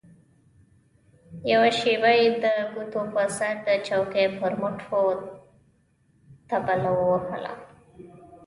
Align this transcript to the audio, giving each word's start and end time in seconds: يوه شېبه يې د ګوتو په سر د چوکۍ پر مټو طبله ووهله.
يوه 1.51 1.69
شېبه 1.79 2.11
يې 2.21 2.27
د 2.43 2.45
ګوتو 2.73 3.01
په 3.13 3.23
سر 3.37 3.55
د 3.65 3.67
چوکۍ 3.87 4.25
پر 4.37 4.53
مټو 4.61 5.01
طبله 6.49 6.89
ووهله. 6.95 7.53